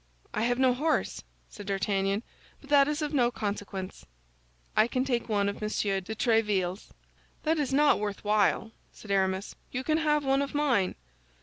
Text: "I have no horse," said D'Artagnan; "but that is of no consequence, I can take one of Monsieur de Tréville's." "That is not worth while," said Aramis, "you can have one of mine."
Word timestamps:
"I 0.33 0.41
have 0.45 0.57
no 0.57 0.73
horse," 0.73 1.23
said 1.47 1.67
D'Artagnan; 1.67 2.23
"but 2.59 2.71
that 2.71 2.87
is 2.87 3.03
of 3.03 3.13
no 3.13 3.29
consequence, 3.29 4.03
I 4.75 4.87
can 4.87 5.05
take 5.05 5.29
one 5.29 5.47
of 5.47 5.61
Monsieur 5.61 5.99
de 5.99 6.15
Tréville's." 6.15 6.91
"That 7.43 7.59
is 7.59 7.71
not 7.71 7.99
worth 7.99 8.23
while," 8.23 8.71
said 8.91 9.11
Aramis, 9.11 9.53
"you 9.71 9.83
can 9.83 9.99
have 9.99 10.25
one 10.25 10.41
of 10.41 10.55
mine." 10.55 10.95